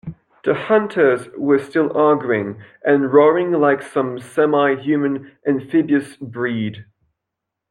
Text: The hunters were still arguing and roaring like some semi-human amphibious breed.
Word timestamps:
The 0.45 0.55
hunters 0.55 1.27
were 1.37 1.59
still 1.59 1.95
arguing 1.95 2.59
and 2.83 3.13
roaring 3.13 3.51
like 3.51 3.83
some 3.83 4.19
semi-human 4.19 5.37
amphibious 5.45 6.15
breed. 6.17 6.85